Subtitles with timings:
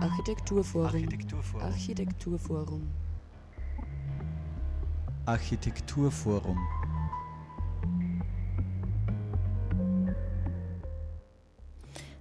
[0.00, 0.86] Architekturforum.
[0.86, 1.62] Architekturforum.
[1.62, 2.90] Architekturforum.
[5.26, 6.58] Architekturforum.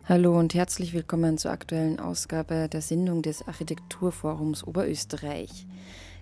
[0.04, 5.66] Hallo und herzlich willkommen zur aktuellen Ausgabe der Sendung des Architekturforums Oberösterreich.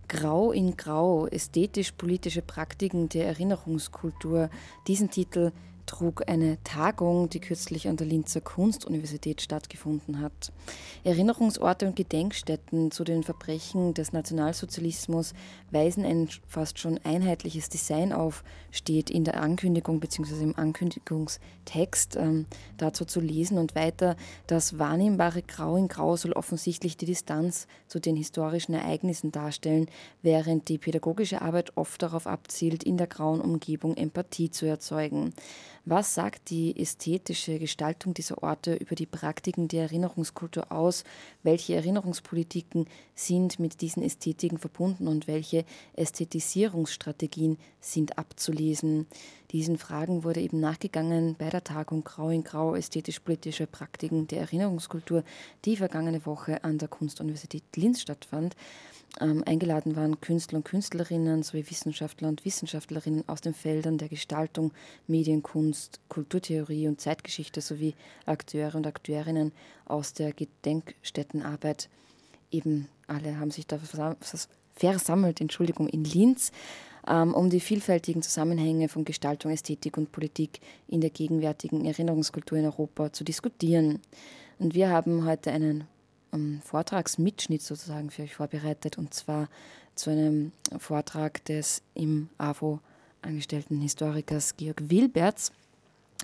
[0.07, 4.51] Grau in Grau, ästhetisch-politische Praktiken der Erinnerungskultur.
[4.87, 5.51] Diesen Titel
[5.87, 10.51] trug eine Tagung, die kürzlich an der Linzer Kunstuniversität stattgefunden hat.
[11.03, 15.33] Erinnerungsorte und Gedenkstätten zu den Verbrechen des Nationalsozialismus
[15.71, 20.43] weisen ein fast schon einheitliches Design auf, steht in der Ankündigung bzw.
[20.43, 22.45] im Ankündigungstext ähm,
[22.77, 27.99] dazu zu lesen und weiter, das wahrnehmbare Grau in Grau soll offensichtlich die Distanz zu
[27.99, 29.87] den historischen Ereignissen darstellen,
[30.21, 35.33] während die pädagogische Arbeit oft darauf abzielt, in der grauen Umgebung Empathie zu erzeugen.
[35.89, 41.05] Was sagt die ästhetische Gestaltung dieser Orte über die Praktiken der Erinnerungskultur aus?
[41.43, 49.07] Welche Erinnerungspolitiken sind mit diesen Ästhetiken verbunden und welche Ästhetisierungsstrategien sind abzulesen?
[49.51, 55.23] Diesen Fragen wurde eben nachgegangen bei der Tagung Grau in Grau ästhetisch-politische Praktiken der Erinnerungskultur,
[55.63, 58.57] die vergangene Woche an der Kunstuniversität Linz stattfand.
[59.19, 64.71] Ähm, eingeladen waren Künstler und Künstlerinnen sowie Wissenschaftler und Wissenschaftlerinnen aus den Feldern der Gestaltung,
[65.07, 69.53] Medienkunst, Kulturtheorie und Zeitgeschichte sowie Akteure und Akteurinnen
[69.85, 71.89] aus der Gedenkstättenarbeit.
[72.51, 73.79] Eben alle haben sich da
[74.75, 76.51] versammelt, Entschuldigung, in Linz,
[77.07, 82.65] ähm, um die vielfältigen Zusammenhänge von Gestaltung, Ästhetik und Politik in der gegenwärtigen Erinnerungskultur in
[82.65, 83.99] Europa zu diskutieren.
[84.59, 85.85] Und wir haben heute einen
[86.31, 89.47] um, Vortragsmitschnitt sozusagen für euch vorbereitet und zwar
[89.95, 92.79] zu einem Vortrag des im AWO
[93.21, 95.51] angestellten Historikers Georg Wilberts.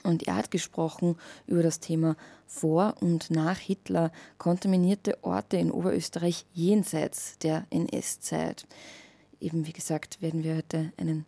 [0.03, 2.15] Und er hat gesprochen über das Thema
[2.47, 8.65] vor und nach Hitler kontaminierte Orte in Oberösterreich jenseits der NS-Zeit.
[9.39, 11.25] Eben wie gesagt werden wir heute einen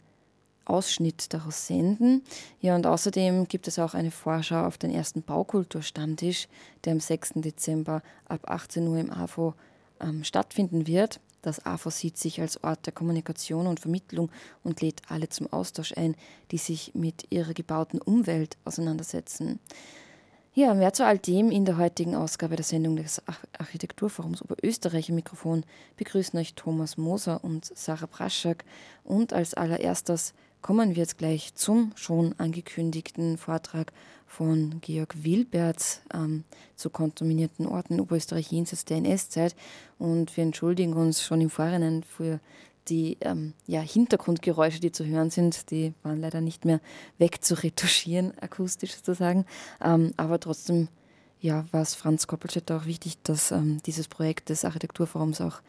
[0.65, 2.23] Ausschnitt daraus senden.
[2.59, 6.47] Ja, und außerdem gibt es auch eine Vorschau auf den ersten Baukulturstammtisch,
[6.83, 7.33] der am 6.
[7.35, 9.53] Dezember ab 18 Uhr im AFO
[9.99, 11.19] ähm, stattfinden wird.
[11.41, 14.31] Das AFO sieht sich als Ort der Kommunikation und Vermittlung
[14.63, 16.15] und lädt alle zum Austausch ein,
[16.51, 19.59] die sich mit ihrer gebauten Umwelt auseinandersetzen.
[20.55, 23.21] Ja, mehr zu all dem in der heutigen Ausgabe der Sendung des
[23.59, 25.65] Architekturforums Oberösterreich im Mikrofon
[25.97, 28.63] begrüßen euch Thomas Moser und Sarah Braschak
[29.03, 30.33] und als allererstes
[30.65, 33.93] kommen wir jetzt gleich zum schon angekündigten Vortrag
[34.25, 36.43] von Georg Wilberts ähm,
[36.75, 39.55] zu kontaminierten Orten in Oberösterreich jenseits der NS-Zeit.
[39.99, 42.39] Und wir entschuldigen uns schon im Vorhinein für
[42.87, 45.69] die ähm, ja, Hintergrundgeräusche, die zu hören sind.
[45.69, 46.79] Die waren leider nicht mehr
[47.19, 49.45] wegzuretuschieren, akustisch sozusagen.
[49.83, 50.87] Ähm, aber trotzdem
[51.41, 55.61] ja, war es Franz Koppelstädter auch wichtig, dass ähm, dieses Projekt des Architekturforums auch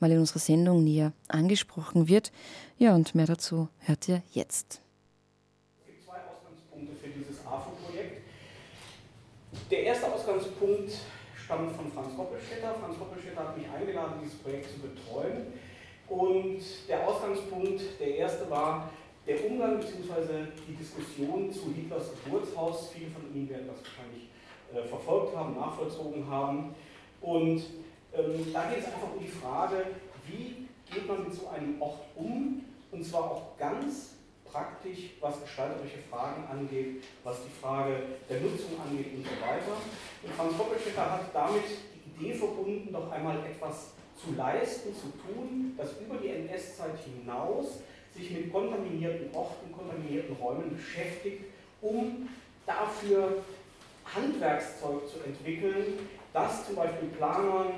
[0.00, 2.32] mal in unserer Sendung näher angesprochen wird.
[2.78, 4.80] Ja, und mehr dazu hört ihr jetzt.
[5.78, 8.22] Es gibt zwei Ausgangspunkte für dieses AFO-Projekt.
[9.70, 10.92] Der erste Ausgangspunkt
[11.44, 12.74] stammt von Franz Hoppelstädter.
[12.80, 15.46] Franz Hoppelstädter hat mich eingeladen, dieses Projekt zu betreuen.
[16.08, 18.90] Und der Ausgangspunkt, der erste war
[19.26, 20.46] der Umgang bzw.
[20.66, 22.88] die Diskussion zu Hitlers Geburtshaus.
[22.92, 24.28] Viele von Ihnen werden das wahrscheinlich
[24.74, 26.74] äh, verfolgt haben, nachvollzogen haben.
[27.20, 27.62] Und
[28.14, 29.86] ähm, da geht es einfach um die Frage,
[30.26, 35.98] wie geht man mit so einem Ort um, und zwar auch ganz praktisch, was gestalterische
[36.10, 39.76] Fragen angeht, was die Frage der Nutzung angeht und so weiter.
[40.22, 41.62] Und Franz Doppelstecker hat damit
[41.94, 47.80] die Idee verbunden, doch einmal etwas zu leisten, zu tun, das über die NS-Zeit hinaus
[48.14, 51.44] sich mit kontaminierten Orten, kontaminierten Räumen beschäftigt,
[51.80, 52.28] um
[52.66, 53.42] dafür
[54.04, 55.98] Handwerkszeug zu entwickeln,
[56.32, 57.74] das zum Beispiel Planern,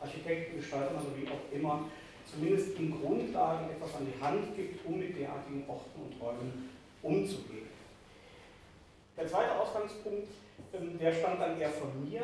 [0.00, 1.84] Architekten, Gestaltern, also wie auch immer,
[2.24, 6.70] zumindest in Grundlagen etwas an die Hand gibt, um mit derartigen Orten und Räumen
[7.02, 7.68] umzugehen.
[9.16, 10.28] Der zweite Ausgangspunkt,
[10.72, 12.22] ähm, der stand dann eher von mir.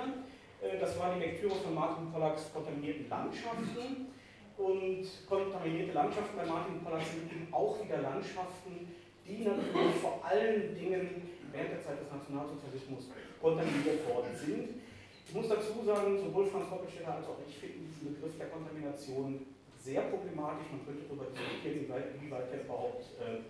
[0.62, 4.14] Äh, das war die Lektüre von Martin Pollacks Kontaminierten Landschaften.
[4.56, 8.86] Und kontaminierte Landschaften bei Martin Pollack sind eben auch wieder Landschaften,
[9.26, 13.10] die natürlich vor allen Dingen während der Zeit des Nationalsozialismus
[13.40, 14.68] kontaminiert worden sind.
[15.26, 19.46] Ich muss dazu sagen, sowohl Franz Hoppelstetter als auch ich finden diesen Begriff der Kontamination
[19.80, 20.66] sehr problematisch.
[20.70, 21.86] Man könnte darüber diskutieren,
[22.20, 23.42] wie weit der überhaupt äh,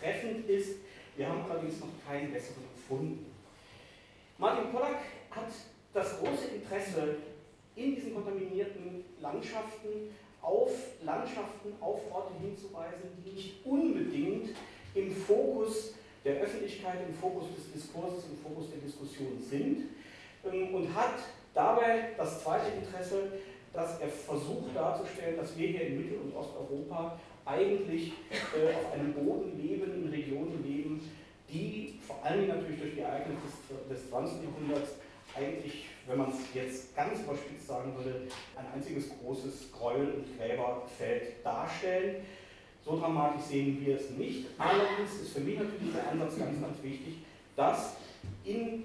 [0.00, 0.76] treffend ist.
[1.16, 3.26] Wir haben allerdings noch keinen besseren gefunden.
[4.38, 5.00] Martin Pollack
[5.30, 5.48] hat
[5.92, 7.16] das große Interesse
[7.76, 10.70] in diesen kontaminierten Landschaften auf
[11.02, 14.50] Landschaften, auf Orte hinzuweisen, die nicht unbedingt
[14.94, 15.94] im Fokus
[16.24, 19.88] der Öffentlichkeit, im Fokus des Diskurses, im Fokus der Diskussion sind
[20.44, 21.14] und hat
[21.54, 23.32] Dabei das zweite Interesse,
[23.72, 28.12] dass er versucht darzustellen, dass wir hier in Mittel- und Osteuropa eigentlich
[28.56, 31.10] äh, auf einem Boden leben, in Regionen leben,
[31.48, 33.40] die vor allen Dingen natürlich durch die Ereignisse
[33.88, 34.44] des, des 20.
[34.44, 34.92] Jahrhunderts
[35.34, 38.22] eigentlich, wenn man es jetzt ganz überspitzt sagen würde,
[38.56, 42.24] ein einziges großes Gräuel- und Gräberfeld darstellen.
[42.84, 44.46] So dramatisch sehen wir es nicht.
[44.58, 47.18] Allerdings ist für mich natürlich der Ansatz ganz, ganz wichtig,
[47.56, 47.96] dass
[48.44, 48.84] in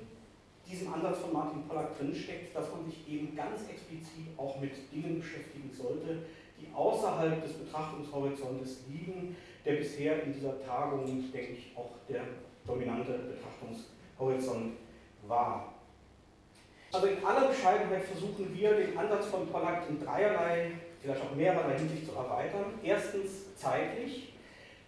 [0.69, 5.19] diesem Ansatz von Martin Pollack drinsteckt, dass man sich eben ganz explizit auch mit Dingen
[5.19, 6.19] beschäftigen sollte,
[6.59, 9.35] die außerhalb des Betrachtungshorizontes liegen,
[9.65, 12.23] der bisher in dieser Tagung, denke ich, auch der
[12.65, 14.73] dominante Betrachtungshorizont
[15.27, 15.73] war.
[16.91, 20.71] Also in aller Bescheidenheit versuchen wir, den Ansatz von Pollack in dreierlei,
[21.01, 22.65] vielleicht auch mehrerlei Hinsicht zu erweitern.
[22.81, 24.33] Erstens zeitlich.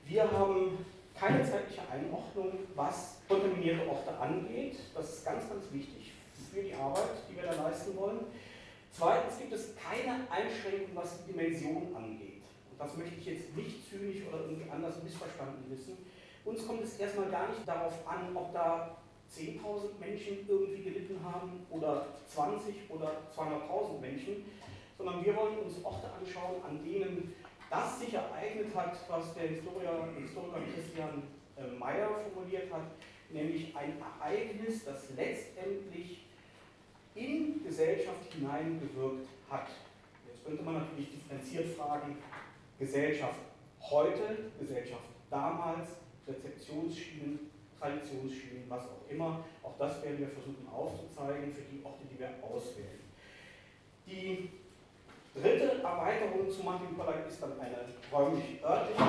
[0.05, 0.85] Wir haben
[1.17, 4.77] keine zeitliche Einordnung, was kontaminierte Orte angeht.
[4.95, 6.11] Das ist ganz, ganz wichtig
[6.51, 8.25] für die Arbeit, die wir da leisten wollen.
[8.91, 12.41] Zweitens gibt es keine Einschränkung, was die Dimension angeht.
[12.71, 15.97] Und das möchte ich jetzt nicht zynisch oder irgendwie anders missverstanden wissen.
[16.43, 18.97] Uns kommt es erstmal gar nicht darauf an, ob da
[19.31, 24.45] 10.000 Menschen irgendwie gelitten haben oder 20 oder 200.000 Menschen,
[24.97, 27.35] sondern wir wollen uns Orte anschauen, an denen
[27.69, 31.23] das sich ereignet hat, was der Historiker, Historiker Christian
[31.55, 32.81] äh, Mayer formuliert hat,
[33.31, 36.25] nämlich ein Ereignis, das letztendlich
[37.15, 39.67] in Gesellschaft hineingewirkt hat.
[40.27, 42.17] Jetzt könnte man natürlich differenziert fragen,
[42.77, 43.39] Gesellschaft
[43.81, 45.89] heute, Gesellschaft damals,
[46.27, 49.43] Rezeptionsschienen, Traditionsschienen, was auch immer.
[49.63, 52.99] Auch das werden wir versuchen aufzuzeigen für die Orte, die wir auswählen.
[54.05, 54.49] Die
[55.35, 57.77] dritte Erweiterung zu Martin Pollack ist dann eine
[58.11, 59.03] räumlich-örtliche,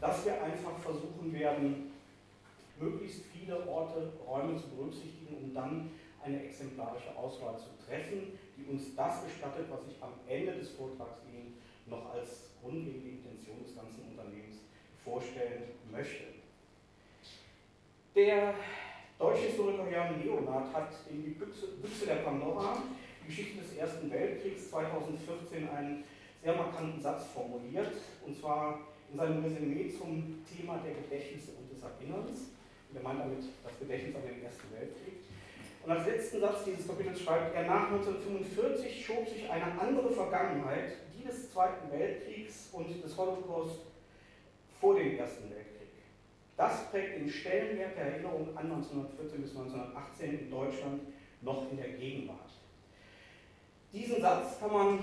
[0.00, 1.89] dass wir einfach versuchen werden,
[2.80, 5.90] möglichst viele Orte, Räume zu berücksichtigen, um dann
[6.22, 11.20] eine exemplarische Auswahl zu treffen, die uns das gestattet, was ich am Ende des Vortrags
[11.30, 11.54] Ihnen
[11.86, 14.56] noch als grundlegende Intention des ganzen Unternehmens
[15.02, 16.24] vorstellen möchte.
[18.14, 18.54] Der
[19.18, 22.82] deutsche Historiker Jan Leonard hat in die Büchse, der Pandora,
[23.22, 26.04] die Geschichte des Ersten Weltkriegs 2014, einen
[26.42, 27.92] sehr markanten Satz formuliert,
[28.26, 28.80] und zwar
[29.12, 32.50] in seinem Resümee zum Thema der Gedächtnisse und des Erinnerns.
[32.94, 35.20] Er meint damit das Gedächtnis an den Ersten Weltkrieg.
[35.84, 40.92] Und als letzten Satz dieses Kapitels schreibt er, nach 1945 schob sich eine andere Vergangenheit,
[41.16, 43.80] die des Zweiten Weltkriegs und des Holocaust,
[44.80, 45.88] vor den Ersten Weltkrieg.
[46.56, 51.02] Das prägt den Stellenwert der Erinnerung an 1914 bis 1918 in Deutschland
[51.42, 52.50] noch in der Gegenwart.
[53.92, 54.98] Diesen Satz kann man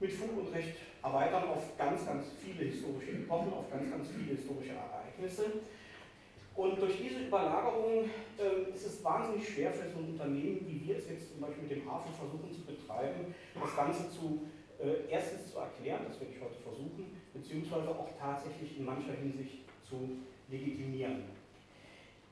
[0.00, 4.36] mit Fug und Recht erweitern auf ganz, ganz viele historische Epochen, auf ganz, ganz viele
[4.36, 5.44] historische Ereignisse.
[6.54, 10.96] Und durch diese Überlagerung äh, ist es wahnsinnig schwer für so ein Unternehmen, wie wir
[10.96, 14.42] es jetzt zum Beispiel mit dem Hafen versuchen zu betreiben, das Ganze zu
[14.78, 19.64] äh, erstens zu erklären, das werde ich heute versuchen, beziehungsweise auch tatsächlich in mancher Hinsicht
[19.88, 20.18] zu
[20.48, 21.24] legitimieren.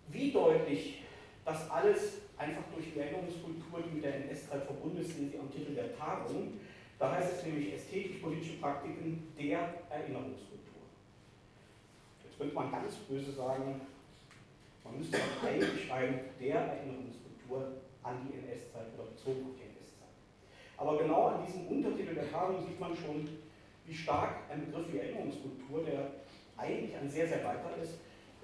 [0.09, 1.03] Wie deutlich
[1.45, 5.51] das alles einfach durch die Erinnerungskultur, die mit der NS-Zeit verbunden ist, sehen Sie am
[5.51, 6.61] Titel der Tagung.
[6.99, 10.83] Da heißt es nämlich ästhetisch-politische Praktiken der Erinnerungskultur.
[12.25, 13.81] Jetzt könnte man ganz böse sagen,
[14.85, 20.15] man müsste eigentlich schreiben, der Erinnerungskultur an die NS-Zeit oder bezogen auf die NS-Zeit.
[20.77, 23.29] Aber genau an diesem Untertitel der Tagung sieht man schon,
[23.87, 26.11] wie stark ein Begriff wie Erinnerungskultur, der
[26.57, 27.95] eigentlich ein sehr, sehr weiter ist,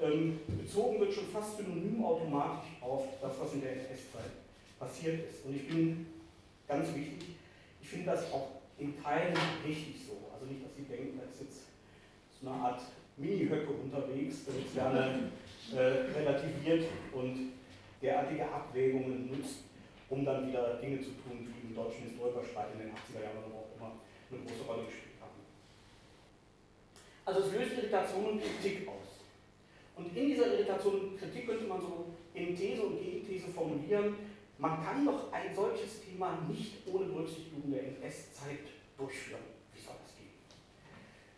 [0.00, 4.33] ähm, bezogen wird schon fast synonym automatisch auf das, was in der NS-Zeit
[4.78, 5.45] passiert ist.
[5.45, 6.07] Und ich bin
[6.69, 7.37] ganz wichtig,
[7.81, 9.35] ich finde das auch in Teilen
[9.66, 10.31] richtig so.
[10.35, 11.61] Also nicht, dass Sie denken, da ist jetzt
[12.40, 12.83] so eine Art
[13.16, 15.31] Mini-Höcke unterwegs, der jetzt gerne
[15.75, 17.52] äh, relativiert und
[18.00, 19.64] derartige Abwägungen nutzt,
[20.08, 23.56] um dann wieder Dinge zu tun, die im deutschen Historikerstreit in den 80er Jahren oder
[23.56, 23.92] auch immer
[24.30, 25.40] eine große Rolle gespielt haben.
[27.25, 29.16] Also es löst Irritation und Kritik aus.
[29.96, 34.14] Und in dieser Irritation und Kritik könnte man so in These und Gegenthese formulieren,
[34.58, 38.64] man kann doch ein solches Thema nicht ohne Berücksichtigung der NS-Zeit
[38.96, 39.42] durchführen.
[39.75, 40.32] Wie soll das gehen?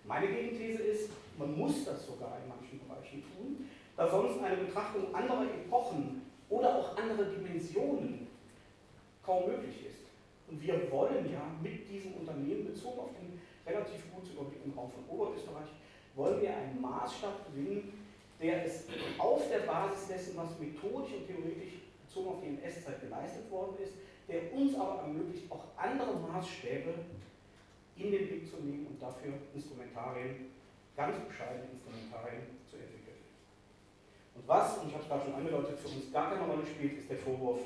[0.04, 3.68] Meine Gegenthese ist, man muss das sogar in manchen Bereichen tun,
[3.98, 8.28] da sonst eine Betrachtung anderer Epochen oder auch anderer Dimensionen
[9.26, 10.06] kaum möglich ist.
[10.48, 14.92] Und wir wollen ja mit diesem Unternehmen, bezogen auf den relativ gut zu überblickenden Raum
[14.92, 15.68] von Oberösterreich,
[16.14, 18.06] wollen wir einen Maßstab gewinnen,
[18.40, 18.84] der es
[19.18, 23.94] auf der Basis dessen, was methodisch und theoretisch bezogen auf die NS-Zeit geleistet worden ist,
[24.28, 26.94] der uns aber ermöglicht, auch andere Maßstäbe
[27.96, 30.54] in den Blick zu nehmen und dafür Instrumentarien,
[30.96, 32.97] ganz bescheidene Instrumentarien zu entwickeln.
[34.38, 36.98] Und was, und ich habe es gerade schon angedeutet, für uns gar keine Rolle spielt,
[36.98, 37.58] ist der Vorwurf,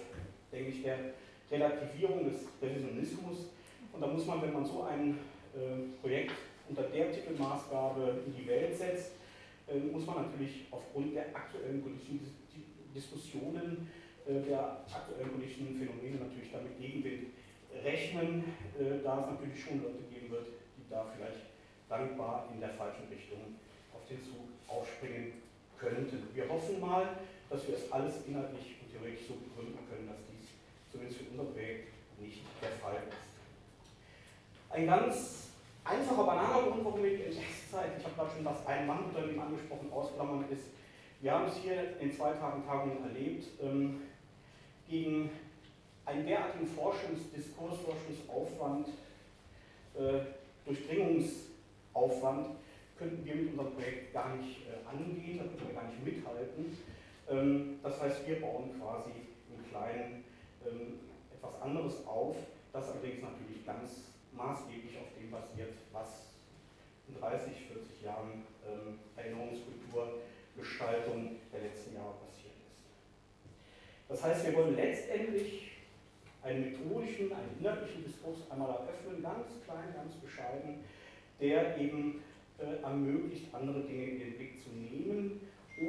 [0.50, 1.12] denke ich, der
[1.50, 3.52] Relativierung des Revisionismus.
[3.93, 5.19] Und da muss man, wenn man so ein
[5.52, 6.33] äh, Projekt
[6.69, 9.12] unter der Titelmaßgabe in die Welt setzt,
[9.69, 12.21] äh, muss man natürlich aufgrund der aktuellen politischen
[12.95, 13.91] Diskussionen,
[14.26, 17.37] äh, der aktuellen politischen Phänomene natürlich damit Gegenwind
[17.85, 18.45] rechnen,
[18.81, 20.47] äh, da es natürlich schon Leute geben wird,
[20.79, 21.52] die da vielleicht
[21.88, 23.61] dankbar in der falschen Richtung
[23.93, 25.51] auf den Zug aufspringen
[25.83, 26.29] könnten.
[26.33, 27.19] Wir hoffen mal,
[27.51, 30.49] dass wir es alles inhaltlich und theoretisch so begründen können, dass dies
[30.91, 33.19] zumindest für unser Projekt nicht der Fall ist.
[34.71, 35.49] Ein ganz
[35.85, 40.45] einfacher, banaler Grund, warum wir die NS-Zeit, ich habe gerade schon das Ein-Mann-Unternehmen angesprochen, ausklammern,
[40.51, 40.71] ist,
[41.21, 44.03] wir haben es hier in zwei Tagen Tagungen erlebt, ähm,
[44.89, 45.31] gegen
[46.05, 48.89] einen derartigen Forschungsdiskurs, Forschungsaufwand,
[49.95, 50.21] äh,
[50.67, 52.47] Durchdringungsaufwand,
[53.02, 56.78] könnten wir mit unserem Projekt gar nicht äh, angehen, da könnten wir gar nicht mithalten.
[57.28, 59.11] Ähm, das heißt, wir bauen quasi
[59.50, 60.23] im Kleinen
[60.64, 61.00] ähm,
[61.35, 62.37] etwas anderes auf,
[62.73, 66.28] das allerdings natürlich ganz maßgeblich auf dem basiert, was
[67.09, 72.71] in 30, 40 Jahren ähm, Erinnerungskulturgestaltung der letzten Jahre passiert ist.
[74.09, 75.73] Das heißt, wir wollen letztendlich
[76.42, 80.85] einen methodischen, einen inhaltlichen Diskurs einmal eröffnen, ganz klein, ganz bescheiden,
[81.40, 82.23] der eben
[82.62, 85.40] äh, ermöglicht, andere Dinge in den Blick zu nehmen,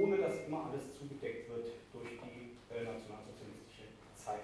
[0.02, 4.42] ohne dass immer alles zugedeckt wird durch die äh, nationalsozialistische Zeit.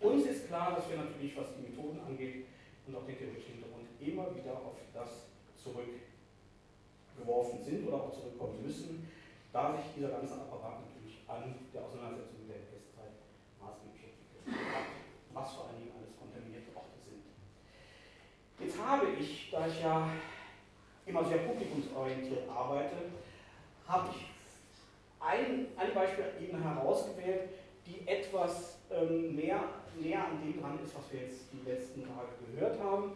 [0.00, 2.46] Uns ist klar, dass wir natürlich, was die Methoden angeht
[2.86, 9.08] und auch den theoretischen Hintergrund, immer wieder auf das zurückgeworfen sind oder auch zurückkommen müssen,
[9.52, 13.14] da sich dieser ganze Apparat natürlich an der Auseinandersetzung mit der NS-Zeit
[13.62, 14.84] maßgeblich entwickelt hat,
[15.32, 17.24] was vor allen Dingen alles kontaminierte Orte sind.
[18.58, 20.08] Jetzt habe ich, da ich ja
[21.06, 22.96] immer sehr publikumsorientiert arbeite,
[23.86, 24.26] habe ich
[25.20, 27.50] ein, eine Beispielebene herausgewählt,
[27.86, 29.64] die etwas ähm, mehr,
[30.00, 33.12] näher an dem dran ist, was wir jetzt die letzten Tage gehört haben.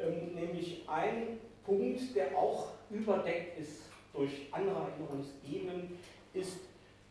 [0.00, 5.98] Ähm, nämlich ein Punkt, der auch überdeckt ist durch andere Erinnerungsebenen,
[6.34, 6.58] ist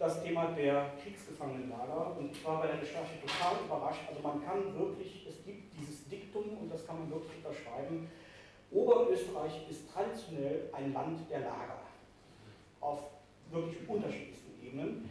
[0.02, 2.18] das Thema der Kriegsgefangenenlager.
[2.18, 4.02] Und ich war bei der Recherche total überrascht.
[4.10, 8.10] Also man kann wirklich, es gibt dieses Diktum und das kann man wirklich unterschreiben.
[8.72, 11.82] Oberösterreich ist traditionell ein Land der Lager.
[12.80, 13.04] Auf
[13.52, 15.08] wirklich unterschiedlichsten Ebenen.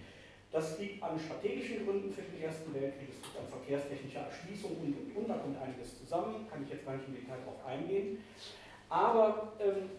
[0.50, 4.96] Das liegt an strategischen Gründen für den Ersten Weltkrieg, es liegt an verkehrstechnischer Erschließung und,
[4.98, 8.18] und, und, da kommt einiges zusammen, kann ich jetzt gar nicht im Detail darauf eingehen.
[8.88, 9.90] Aber ähm,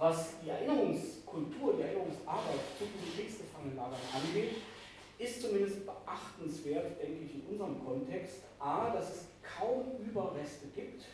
[0.00, 4.56] was die Erinnerungskultur, die Erinnerungsarbeit zu den Kriegsgefangenenlagern angeht,
[5.18, 8.40] ist zumindest beachtenswert, denke ich, in unserem Kontext.
[8.58, 11.04] A, dass es kaum Überreste gibt,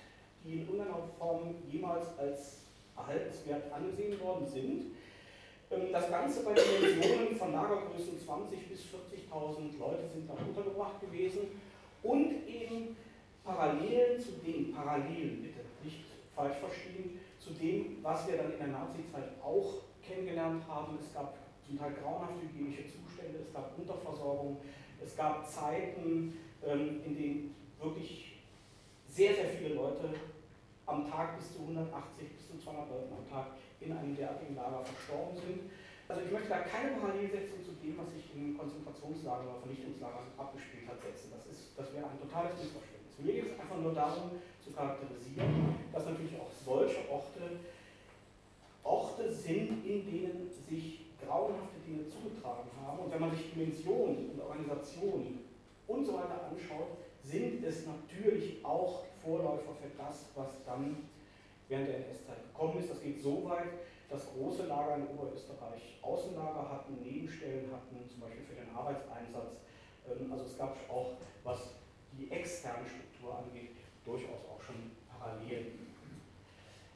[0.44, 2.58] die in irgendeiner Form jemals als
[2.96, 4.94] erhaltenswert angesehen worden sind.
[5.70, 11.60] Ähm, das Ganze bei Dimensionen von Lagergrößen 20.000 bis 40.000 Leute sind da untergebracht gewesen
[12.04, 12.96] und eben
[13.44, 16.04] parallel zu dem, parallel bitte nicht
[16.36, 20.98] falsch verstehen, zu dem, was wir dann in der Nazizeit auch kennengelernt haben.
[21.00, 24.58] Es gab zum Teil grauenhafte hygienische Zustände, es gab Unterversorgung,
[25.02, 26.34] es gab Zeiten,
[26.66, 28.42] ähm, in denen wirklich
[29.08, 30.10] sehr, sehr viele Leute
[30.86, 33.46] am Tag bis zu 180 bis zu 200 Leuten am Tag
[33.80, 35.70] in einem derartigen Lager verstorben sind.
[36.08, 40.86] Also ich möchte da keine Parallelsetzung zu dem, was sich in Konzentrationslagern oder Vernichtungslagern abgespielt
[40.86, 41.34] hat, setzen.
[41.34, 42.95] Das, ist, das wäre ein totales Missverständnis.
[43.18, 44.30] Mir geht es einfach nur darum,
[44.62, 47.60] zu charakterisieren, dass natürlich auch solche Orte
[48.86, 53.00] Orte sind, in denen sich grauenhafte Dinge zugetragen haben.
[53.00, 55.40] Und wenn man sich Dimensionen und Organisationen
[55.88, 61.08] und so weiter anschaut, sind es natürlich auch Vorläufer für das, was dann
[61.68, 62.90] während der NS-Zeit gekommen ist.
[62.90, 63.74] Das geht so weit,
[64.08, 69.56] dass große Lager in Oberösterreich Außenlager hatten, Nebenstellen hatten, zum Beispiel für den Arbeitseinsatz.
[70.08, 71.74] Ähm, also es gab auch, was
[72.18, 74.76] die externe Struktur angeht, durchaus auch schon
[75.08, 75.86] Parallelen.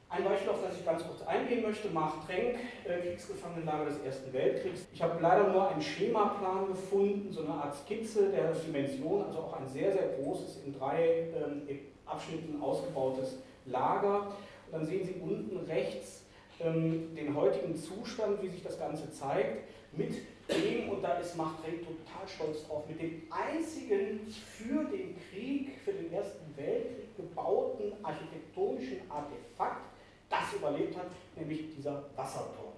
[0.09, 4.33] Ein Beispiel, auf das ich ganz kurz eingehen möchte, Mark Trenk, äh, Kriegsgefangenenlager des Ersten
[4.33, 4.81] Weltkriegs.
[4.93, 9.53] Ich habe leider nur einen Schemaplan gefunden, so eine Art Skizze der Dimension, also auch
[9.53, 11.61] ein sehr, sehr großes, in drei ähm,
[12.05, 14.33] Abschnitten ausgebautes Lager.
[14.65, 16.23] Und dann sehen Sie unten rechts
[16.59, 20.15] ähm, den heutigen Zustand, wie sich das Ganze zeigt, mit
[20.53, 25.93] dem, und da ist Machtrenk total stolz drauf, mit dem einzigen für den Krieg, für
[25.93, 29.85] den Ersten Weltkrieg gebauten architektonischen Artefakt,
[30.29, 32.73] das überlebt hat, nämlich dieser Wasserturm.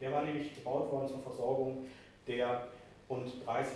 [0.00, 1.86] Der war nämlich gebaut worden zur Versorgung
[2.26, 2.68] der
[3.08, 3.66] rund 30.000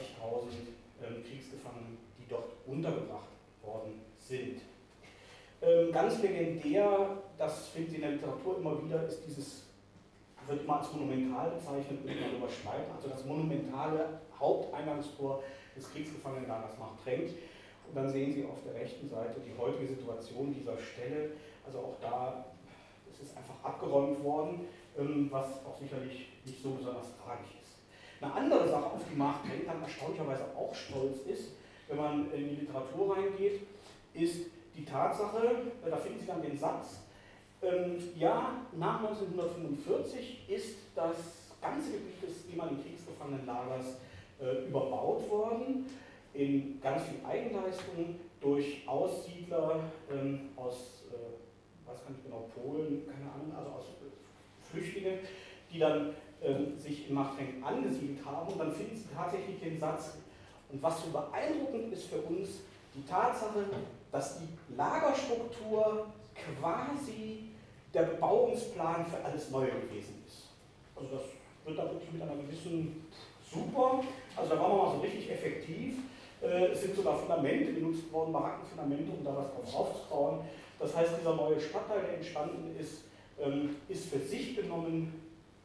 [1.03, 3.29] ähm, Kriegsgefangenen, die dort untergebracht
[3.63, 4.61] worden sind.
[5.63, 9.70] Ähm, ganz legendär, das finden Sie in der Literatur immer wieder, ist dieses
[10.51, 15.43] wird immer als monumental bezeichnet, irgendwann überschreiten, also das monumentale Haupteingangstor
[15.77, 17.31] des Kriegsgefangenenlagers macht Tränk.
[17.87, 21.33] Und dann sehen Sie auf der rechten Seite die heutige Situation dieser Stelle.
[21.65, 22.45] Also auch da
[23.11, 24.67] ist es einfach abgeräumt worden,
[24.99, 27.79] ähm, was auch sicherlich nicht so besonders tragisch ist.
[28.21, 31.53] Eine andere Sache, auf die Mark Twain dann erstaunlicherweise auch stolz ist,
[31.89, 33.61] wenn man in die Literatur reingeht,
[34.15, 35.57] ist die Tatsache,
[35.89, 37.01] da finden Sie dann den Satz,
[38.17, 41.17] ja, nach 1945 ist das
[41.61, 43.97] ganze Gebiet des ehemaligen Kriegsgefangenenlagers
[44.41, 45.87] äh, überbaut worden,
[46.33, 53.31] in ganz viel Eigenleistung durch Aussiedler ähm, aus, äh, weiß gar nicht genau, Polen, keine
[53.31, 55.19] Ahnung, also aus äh, Flüchtlinge,
[55.71, 58.53] die dann ähm, sich in Machtrenk angesiedelt haben.
[58.53, 60.15] Und dann finden Sie tatsächlich den Satz,
[60.73, 62.61] und was so beeindruckend ist für uns,
[62.95, 63.65] die Tatsache,
[64.11, 67.50] dass die Lagerstruktur quasi
[67.93, 70.49] der Bebauungsplan für alles Neue gewesen ist.
[70.95, 71.25] Also das
[71.65, 73.07] wird da wirklich mit einer gewissen
[73.51, 74.03] super,
[74.37, 75.97] also da waren wir mal so richtig effektiv.
[76.43, 80.41] Äh, es sind sogar Fundamente genutzt worden, Barackenfundamente, um da was drauf aufzubauen.
[80.79, 83.03] Das heißt, dieser neue Stadtteil, der entstanden ist,
[83.41, 85.13] ähm, ist für sich genommen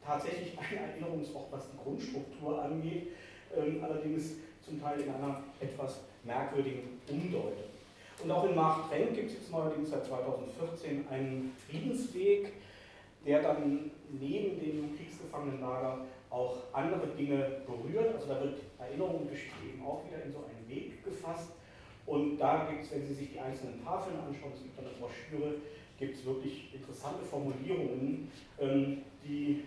[0.04, 3.08] tatsächlich ein Erinnerungsort, was die Grundstruktur angeht,
[3.56, 4.32] ähm, allerdings
[4.64, 7.75] zum Teil in einer etwas merkwürdigen Umdeutung.
[8.22, 12.52] Und auch in Maastricht gibt es jetzt neuerdings seit 2014 einen Friedensweg,
[13.26, 15.98] der dann neben dem Kriegsgefangenenlager
[16.30, 18.14] auch andere Dinge berührt.
[18.14, 21.50] Also da wird Erinnerung und Geschichte eben auch wieder in so einen Weg gefasst.
[22.06, 25.56] Und da gibt es, wenn Sie sich die einzelnen Tafeln anschauen, es gibt eine Broschüre,
[25.98, 28.30] gibt es wirklich interessante Formulierungen,
[28.60, 29.64] ähm, die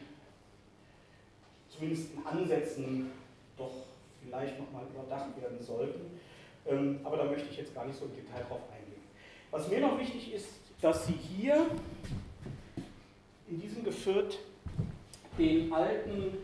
[1.67, 3.11] zumindest in Ansätzen
[3.57, 3.73] doch
[4.23, 6.08] vielleicht nochmal überdacht werden sollten.
[6.69, 9.01] Ähm, aber da möchte ich jetzt gar nicht so im Detail drauf eingehen.
[9.51, 10.47] Was mir noch wichtig ist,
[10.81, 11.65] dass Sie hier
[13.49, 14.38] in diesem Geführt
[15.38, 16.38] den alten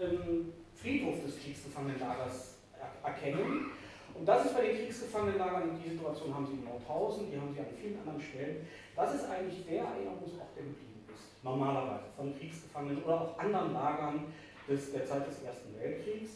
[0.00, 2.56] ähm, Friedhof des Kriegsgefangenenlagers
[3.04, 3.70] erkennen.
[4.14, 7.60] Und das ist bei den Kriegsgefangenenlagern, die Situation haben Sie in Nordhausen, die haben Sie
[7.60, 8.66] an vielen anderen Stellen.
[8.96, 14.24] Das ist eigentlich der Erinnerungsort, der geblieben ist, normalerweise von Kriegsgefangenen oder auch anderen Lagern
[14.68, 16.32] des, der Zeit des Ersten Weltkriegs.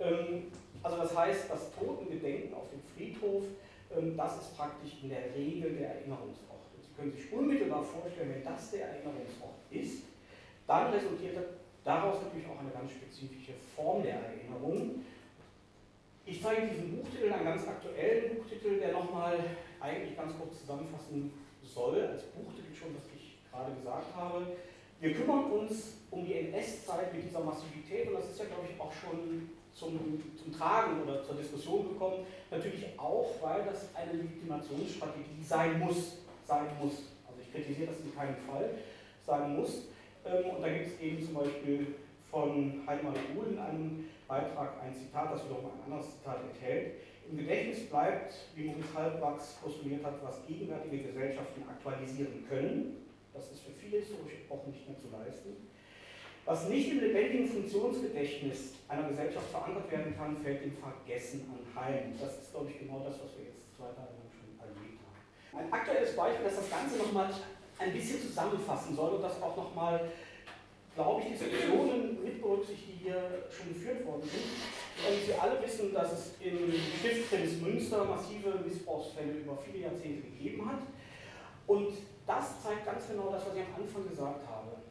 [0.00, 0.50] Ähm,
[0.82, 3.44] also das heißt, das Totengedenken auf dem Friedhof,
[3.96, 6.60] ähm, das ist praktisch in der Regel der Erinnerungsort.
[6.80, 10.02] Sie können sich unmittelbar vorstellen, wenn das der Erinnerungsort ist,
[10.66, 11.36] dann resultiert
[11.84, 15.04] daraus natürlich auch eine ganz spezifische Form der Erinnerung.
[16.26, 19.38] Ich zeige diesen Buchtitel, einen ganz aktuellen Buchtitel, der nochmal
[19.80, 24.46] eigentlich ganz kurz zusammenfassen soll, als Buchtitel schon, was ich gerade gesagt habe.
[25.00, 28.80] Wir kümmern uns um die NS-Zeit mit dieser Massivität und das ist ja, glaube ich,
[28.80, 32.26] auch schon zum, zum Tragen oder zur Diskussion gekommen.
[32.50, 36.18] Natürlich auch, weil das eine Legitimationsstrategie sein muss.
[36.46, 36.92] Sein muss.
[37.26, 38.70] Also ich kritisiere das in keinem Fall,
[39.24, 39.88] sein muss.
[40.24, 41.94] Ähm, und da gibt es eben zum Beispiel
[42.30, 46.94] von Heidmann Uhl in einem Beitrag ein Zitat, das wiederum ein anderes Zitat enthält.
[47.30, 53.06] Im Gedächtnis bleibt, wie Maurice Halbwachs postuliert hat, was gegenwärtige Gesellschaften aktualisieren können.
[53.32, 55.68] Das ist für viele historische Epochen nicht mehr zu leisten.
[56.50, 62.10] Was nicht im lebendigen Funktionsgedächtnis einer Gesellschaft verankert werden kann, fällt im Vergessen anheim.
[62.20, 65.62] Das ist, glaube ich, genau das, was wir jetzt zwei Tage lang schon erlebt haben.
[65.62, 67.30] Ein aktuelles Beispiel, das das Ganze nochmal
[67.78, 70.10] ein bisschen zusammenfassen soll und das auch nochmal,
[70.96, 74.50] glaube ich, Diskussionen mit berücksichtigt, die hier schon geführt worden sind.
[75.06, 80.26] Und Sie alle wissen, dass es im Stift Prinz Münster massive Missbrauchsfälle über viele Jahrzehnte
[80.26, 80.82] gegeben hat.
[81.68, 81.94] Und
[82.26, 84.89] das zeigt ganz genau das, was ich am Anfang gesagt habe.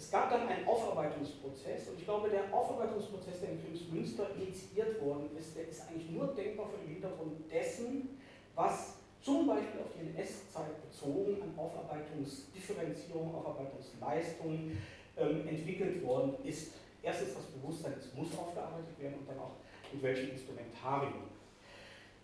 [0.00, 3.60] Es gab dann einen Aufarbeitungsprozess und ich glaube, der Aufarbeitungsprozess, der in
[3.92, 8.18] Münster initiiert worden ist, der ist eigentlich nur denkbar vor dem Hintergrund dessen,
[8.54, 14.80] was zum Beispiel auf die NS-Zeit bezogen an Aufarbeitungsdifferenzierung, Aufarbeitungsleistungen
[15.18, 16.72] ähm, entwickelt worden ist.
[17.02, 19.60] Erstens das Bewusstsein, es muss aufgearbeitet werden und dann auch
[19.92, 21.28] mit welchen Instrumentarien.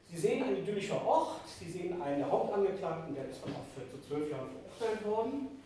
[0.09, 4.01] Sie sehen ein idyllischer Ort, Sie sehen einen Hauptangeklagten, der ist dann auch für, zu
[4.01, 5.57] zwölf Jahren verurteilt worden.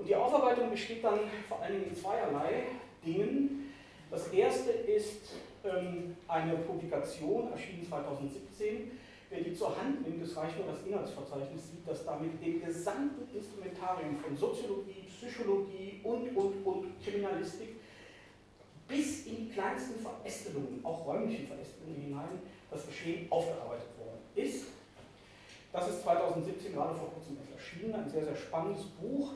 [0.00, 2.64] Und die Aufarbeitung besteht dann vor Dingen in zweierlei
[3.04, 3.70] Dingen.
[4.10, 5.32] Das erste ist
[5.62, 8.92] ähm, eine Publikation, erschienen 2017.
[9.28, 13.28] Wer die zur Hand nimmt, es reicht nur das Inhaltsverzeichnis, sieht, dass damit dem gesamten
[13.36, 17.76] Instrumentarium von Soziologie, Psychologie und, und, und Kriminalistik
[18.88, 24.64] bis in die kleinsten Verästelungen, auch räumlichen Verästelungen hinein, das Geschehen aufgearbeitet worden ist.
[25.74, 29.34] Das ist 2017 gerade vor kurzem erschienen, ein sehr, sehr spannendes Buch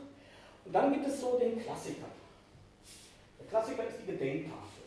[0.64, 2.07] und dann gibt es so den Klassiker.
[3.38, 4.85] Der Klassiker ist die Gedenktafel.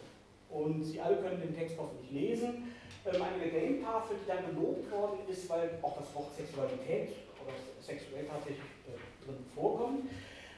[0.50, 2.74] Und Sie alle können den Text hoffentlich lesen.
[3.06, 7.10] Ähm, eine Gedenktafel, die dann gelobt worden ist, weil auch das Wort Sexualität
[7.44, 10.10] oder sexuell tatsächlich äh, drin vorkommt.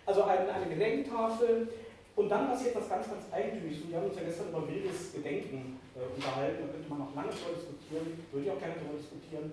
[0.05, 1.67] Also eine, Gedenktafel
[2.15, 3.87] Und dann passiert was ganz, ganz Eigentümliches.
[3.87, 7.29] Wir haben uns ja gestern über wildes Gedenken äh, unterhalten, da könnte man noch lange
[7.29, 9.51] darüber diskutieren, würde ich auch gerne darüber diskutieren.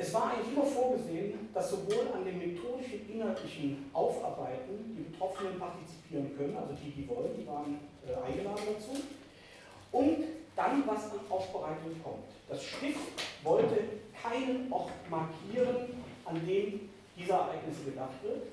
[0.00, 6.34] Es war eigentlich immer vorgesehen, dass sowohl an dem methodischen, inhaltlichen Aufarbeiten die Betroffenen partizipieren
[6.38, 9.02] können, also die, die wollen, die waren äh, eingeladen dazu,
[9.92, 10.24] und
[10.56, 12.24] dann, was an Aufbereitung kommt.
[12.48, 12.98] Das Stift
[13.44, 13.76] wollte
[14.16, 18.44] keinen Ort markieren, an dem diese Ereignisse gedacht wird.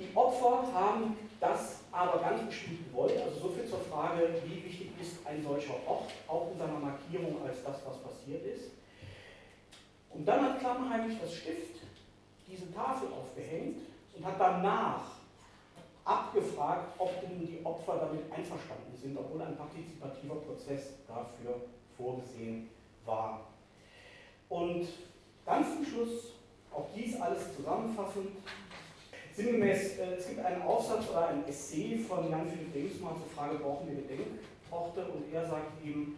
[0.00, 3.14] Die Opfer haben das aber ganz bestimmt gewollt.
[3.24, 7.36] Also so viel zur Frage, wie wichtig ist ein solcher Ort, auch in seiner Markierung
[7.46, 8.70] als das, was passiert ist.
[10.14, 11.80] Und dann hat klammheimlich das Stift
[12.46, 13.78] diese Tafel aufgehängt
[14.16, 15.02] und hat danach
[16.04, 21.62] abgefragt, ob denn die Opfer damit einverstanden sind, obwohl ein partizipativer Prozess dafür
[21.96, 22.68] vorgesehen
[23.04, 23.40] war.
[24.48, 24.86] Und
[25.44, 26.32] ganz zum Schluss,
[26.70, 28.28] auch dies alles zusammenfassend,
[29.36, 33.88] Sinngemäß, äh, es gibt einen Aufsatz oder ein Essay von Jan-Philipp Remsmann zur Frage, brauchen
[33.88, 35.06] wir Gedenkorte?
[35.06, 36.16] Und er sagt eben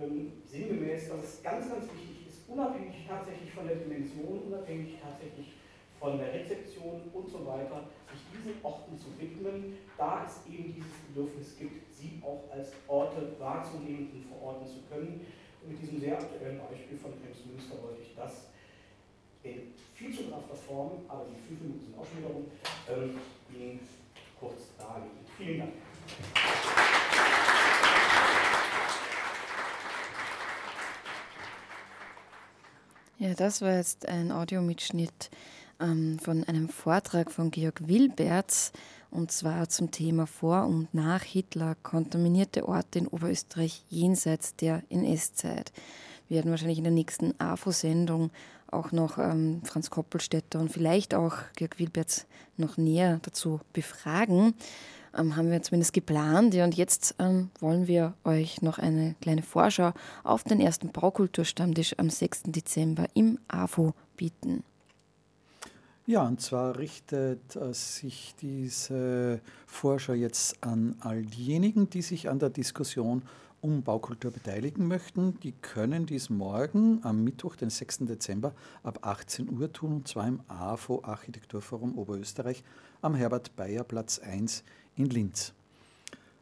[0.00, 2.13] ähm, sinngemäß, dass es ganz, ganz wichtig
[2.48, 5.54] unabhängig tatsächlich von der Dimension, unabhängig tatsächlich
[5.98, 10.92] von der Rezeption und so weiter, sich diesen Orten zu widmen, da es eben dieses
[11.08, 15.26] Bedürfnis gibt, sie auch als Orte wahrzunehmen und verorten zu können.
[15.62, 18.48] Und mit diesem sehr aktuellen Beispiel von Kremsmünster wollte ich das
[19.42, 22.46] in viel zu krafter Form, aber die fünf Minuten sind auch schon wieder rum,
[22.88, 23.18] ähm,
[23.54, 23.80] Ihnen
[24.38, 25.24] kurz darlegen.
[25.38, 25.72] Vielen Dank.
[33.24, 35.30] Ja, das war jetzt ein Audiomitschnitt
[35.80, 38.70] ähm, von einem Vortrag von Georg Wilberts
[39.10, 45.72] und zwar zum Thema Vor- und nach Hitler kontaminierte Orte in Oberösterreich jenseits der NS-Zeit.
[46.28, 48.30] Wir werden wahrscheinlich in der nächsten AFO-Sendung
[48.74, 54.54] auch noch ähm, Franz Koppelstädter und vielleicht auch Georg Wilberts noch näher dazu befragen.
[55.16, 56.54] Ähm, haben wir zumindest geplant.
[56.54, 59.92] Ja, und jetzt ähm, wollen wir euch noch eine kleine Vorschau
[60.24, 62.44] auf den ersten Baukulturstammtisch am 6.
[62.46, 64.64] Dezember im AFO bieten.
[66.06, 72.38] Ja, und zwar richtet äh, sich diese Vorschau jetzt an all diejenigen, die sich an
[72.38, 73.22] der Diskussion
[73.64, 78.00] um Baukultur beteiligen möchten, die können dies morgen am Mittwoch, den 6.
[78.00, 82.62] Dezember ab 18 Uhr tun, und zwar im AFO Architekturforum Oberösterreich
[83.00, 84.64] am Herbert Bayer Platz 1
[84.96, 85.54] in Linz.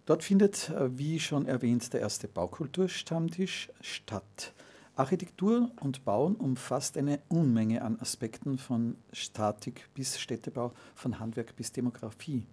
[0.04, 4.52] Dort findet, äh, wie schon erwähnt, der erste Baukulturstammtisch statt.
[4.96, 11.70] Architektur und Bauen umfasst eine Unmenge an Aspekten von Statik bis Städtebau, von Handwerk bis
[11.70, 12.48] Demografie.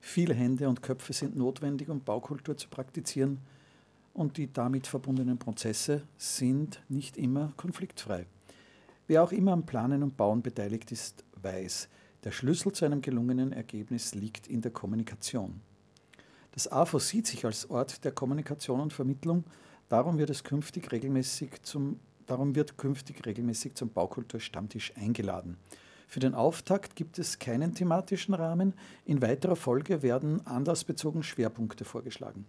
[0.00, 3.40] Viele Hände und Köpfe sind notwendig, um Baukultur zu praktizieren–
[4.16, 8.26] und die damit verbundenen Prozesse sind nicht immer konfliktfrei.
[9.06, 11.88] Wer auch immer am Planen und Bauen beteiligt ist, weiß,
[12.24, 15.60] der Schlüssel zu einem gelungenen Ergebnis liegt in der Kommunikation.
[16.52, 19.44] Das AFO sieht sich als Ort der Kommunikation und Vermittlung,
[19.90, 25.58] darum wird es künftig regelmäßig zum, darum wird künftig regelmäßig zum Baukulturstammtisch eingeladen.
[26.08, 28.72] Für den Auftakt gibt es keinen thematischen Rahmen,
[29.04, 32.46] in weiterer Folge werden anlassbezogen Schwerpunkte vorgeschlagen.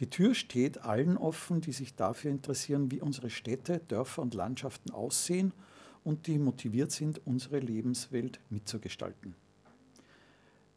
[0.00, 4.92] Die Tür steht allen offen, die sich dafür interessieren, wie unsere Städte, Dörfer und Landschaften
[4.92, 5.52] aussehen
[6.04, 9.34] und die motiviert sind, unsere Lebenswelt mitzugestalten.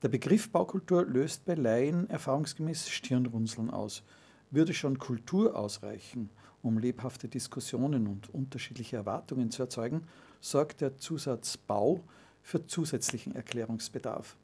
[0.01, 4.01] Der Begriff Baukultur löst bei Laien erfahrungsgemäß Stirnrunzeln aus.
[4.49, 6.31] Würde schon Kultur ausreichen,
[6.63, 10.07] um lebhafte Diskussionen und unterschiedliche Erwartungen zu erzeugen,
[10.39, 12.03] sorgt der Zusatz Bau
[12.41, 14.35] für zusätzlichen Erklärungsbedarf.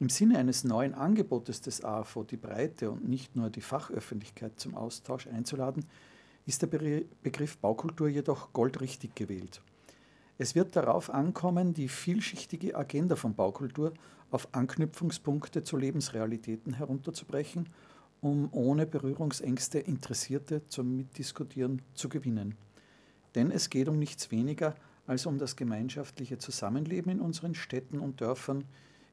[0.00, 4.74] Im Sinne eines neuen Angebotes des AFO, die Breite und nicht nur die Fachöffentlichkeit zum
[4.74, 5.84] Austausch einzuladen,
[6.46, 9.60] ist der Begriff Baukultur jedoch goldrichtig gewählt.
[10.38, 13.92] Es wird darauf ankommen, die vielschichtige Agenda von Baukultur
[14.30, 17.68] auf Anknüpfungspunkte zu Lebensrealitäten herunterzubrechen,
[18.22, 22.56] um ohne Berührungsängste Interessierte zum Mitdiskutieren zu gewinnen.
[23.34, 24.74] Denn es geht um nichts weniger
[25.06, 28.64] als um das gemeinschaftliche Zusammenleben in unseren Städten und Dörfern,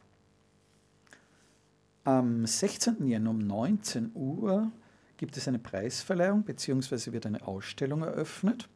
[2.04, 3.06] Am 16.
[3.06, 4.70] Jänner um 19 Uhr
[5.18, 7.12] gibt es eine Preisverleihung bzw.
[7.12, 8.68] wird eine Ausstellung eröffnet.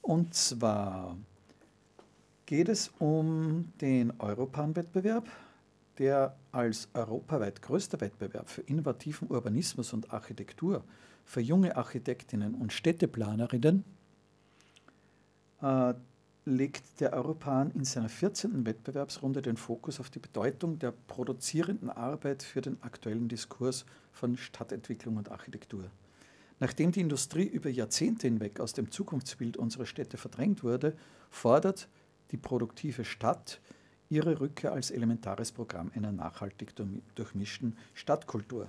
[0.00, 1.16] Und zwar
[2.46, 5.28] geht es um den Europan-Wettbewerb,
[5.98, 10.84] der als europaweit größter Wettbewerb für innovativen Urbanismus und Architektur
[11.24, 13.84] für junge Architektinnen und Städteplanerinnen
[15.60, 15.94] äh,
[16.48, 18.64] legt der Europan in seiner 14.
[18.64, 25.16] Wettbewerbsrunde den Fokus auf die Bedeutung der produzierenden Arbeit für den aktuellen Diskurs von Stadtentwicklung
[25.16, 25.90] und Architektur.
[26.60, 30.96] Nachdem die Industrie über Jahrzehnte hinweg aus dem Zukunftsbild unserer Städte verdrängt wurde,
[31.30, 31.88] fordert
[32.30, 33.60] die produktive Stadt
[34.08, 36.74] ihre Rückkehr als elementares Programm einer nachhaltig
[37.14, 38.68] durchmischten Stadtkultur.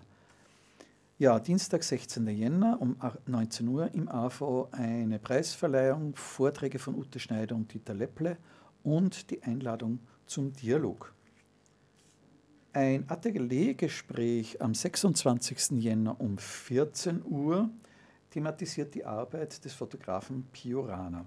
[1.20, 2.26] Ja, Dienstag, 16.
[2.30, 8.38] Jänner um 19 Uhr im AV eine Preisverleihung, Vorträge von Ute Schneider und Dieter Lepple
[8.84, 11.14] und die Einladung zum Dialog.
[12.72, 15.72] Ein Ateliergespräch am 26.
[15.72, 17.70] Jänner um 14 Uhr
[18.30, 21.26] thematisiert die Arbeit des Fotografen Pio Rana.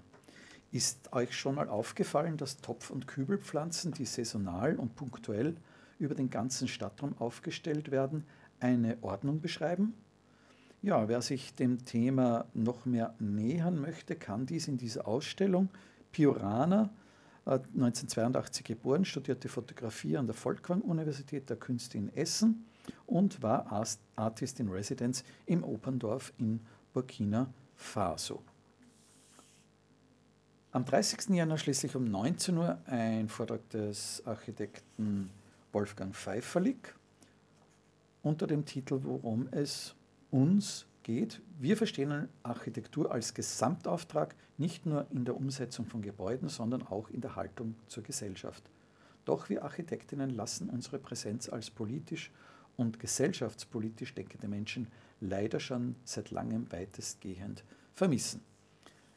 [0.71, 5.55] Ist euch schon mal aufgefallen, dass Topf- und Kübelpflanzen, die saisonal und punktuell
[5.99, 8.25] über den ganzen Stadtraum aufgestellt werden,
[8.63, 9.93] eine Ordnung beschreiben?
[10.81, 15.69] Ja, wer sich dem Thema noch mehr nähern möchte, kann dies in dieser Ausstellung.
[16.11, 16.89] Piorana,
[17.45, 22.65] 1982 äh, geboren, studierte Fotografie an der Volkwang-Universität der Künste in Essen
[23.05, 26.59] und war Artist in Residence im Operndorf in
[26.93, 28.41] Burkina Faso.
[30.71, 31.29] Am 30.
[31.29, 35.29] Januar schließlich um 19 Uhr ein Vortrag des Architekten
[35.71, 36.95] Wolfgang Pfeifferlig
[38.23, 39.95] unter dem Titel Worum es
[40.31, 41.41] uns geht.
[41.59, 47.21] Wir verstehen Architektur als Gesamtauftrag, nicht nur in der Umsetzung von Gebäuden, sondern auch in
[47.21, 48.63] der Haltung zur Gesellschaft.
[49.25, 52.31] Doch wir Architektinnen lassen unsere Präsenz als politisch
[52.77, 54.87] und gesellschaftspolitisch denkende Menschen
[55.21, 58.41] leider schon seit langem weitestgehend vermissen.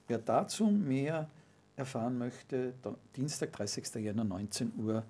[0.09, 1.29] Wer dazu mehr
[1.77, 2.75] erfahren möchte,
[3.17, 3.95] Dienstag, 30.
[3.97, 5.05] Jänner, 19 Uhr,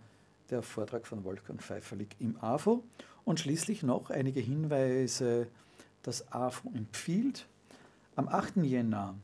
[0.51, 2.85] der Vortrag von Wolfgang Pfeifferlig im AFO.
[3.27, 5.49] Und schließlich noch einige Hinweise,
[6.05, 7.49] das AFO empfiehlt.
[8.15, 8.59] Am 8.
[8.59, 9.17] Jänner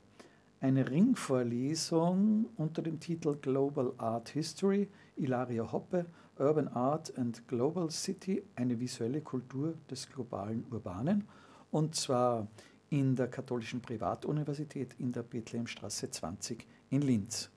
[0.60, 8.42] eine Ringvorlesung unter dem Titel Global Art History, Ilaria Hoppe, Urban Art and Global City,
[8.56, 11.28] eine visuelle Kultur des globalen Urbanen.
[11.70, 12.48] Und zwar
[12.90, 17.50] in der Katholischen Privatuniversität in der Bethlehemstraße 20 in Linz.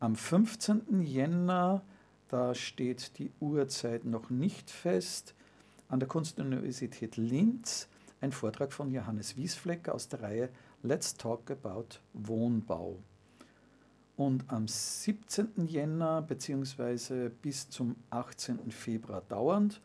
[0.00, 1.02] Am 15.
[1.02, 1.82] Jänner,
[2.26, 5.36] da steht die Uhrzeit noch nicht fest,
[5.88, 7.88] an der Kunstuniversität Linz
[8.20, 10.48] ein Vortrag von Johannes Wiesfleck aus der Reihe
[10.82, 12.98] Let's Talk About Wohnbau.
[14.16, 15.66] Und am 17.
[15.66, 17.28] Jänner bzw.
[17.28, 18.70] bis zum 18.
[18.70, 19.80] Februar dauernd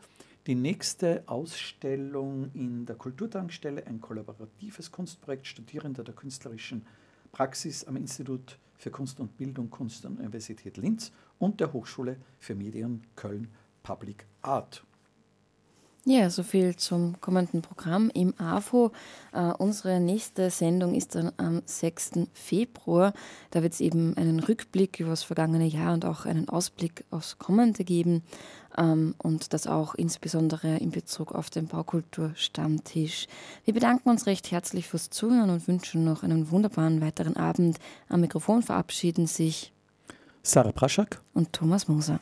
[0.47, 6.85] die nächste Ausstellung in der Kulturtankstelle, ein kollaboratives Kunstprojekt Studierender der künstlerischen
[7.31, 12.55] Praxis am Institut für Kunst und Bildung Kunst und Universität Linz und der Hochschule für
[12.55, 13.47] Medien Köln
[13.83, 14.83] Public Art.
[16.05, 18.91] Ja, so viel zum kommenden Programm im AFO.
[19.31, 22.27] Äh, unsere nächste Sendung ist dann am 6.
[22.33, 23.13] Februar.
[23.51, 27.37] Da wird es eben einen Rückblick über das vergangene Jahr und auch einen Ausblick aufs
[27.37, 28.21] kommende geben.
[28.77, 33.27] Ähm, und das auch insbesondere in Bezug auf den Baukulturstammtisch.
[33.63, 37.77] Wir bedanken uns recht herzlich fürs Zuhören und wünschen noch einen wunderbaren weiteren Abend.
[38.09, 39.71] Am Mikrofon verabschieden sich
[40.41, 42.19] Sarah Praschak und Thomas Moser.